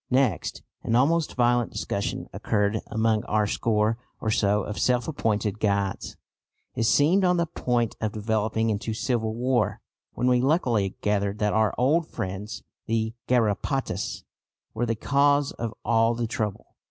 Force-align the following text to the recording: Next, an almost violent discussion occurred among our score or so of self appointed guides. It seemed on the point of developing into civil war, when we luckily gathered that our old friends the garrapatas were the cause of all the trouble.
Next, 0.09 0.63
an 0.81 0.95
almost 0.95 1.35
violent 1.35 1.71
discussion 1.71 2.27
occurred 2.33 2.79
among 2.87 3.23
our 3.25 3.45
score 3.45 3.99
or 4.19 4.31
so 4.31 4.63
of 4.63 4.79
self 4.79 5.07
appointed 5.07 5.59
guides. 5.59 6.17
It 6.73 6.85
seemed 6.85 7.23
on 7.23 7.37
the 7.37 7.45
point 7.45 7.95
of 8.01 8.11
developing 8.13 8.71
into 8.71 8.95
civil 8.95 9.35
war, 9.35 9.79
when 10.13 10.25
we 10.25 10.41
luckily 10.41 10.95
gathered 11.01 11.37
that 11.37 11.53
our 11.53 11.75
old 11.77 12.07
friends 12.07 12.63
the 12.87 13.13
garrapatas 13.27 14.23
were 14.73 14.87
the 14.87 14.95
cause 14.95 15.51
of 15.51 15.71
all 15.85 16.15
the 16.15 16.25
trouble. 16.25 16.65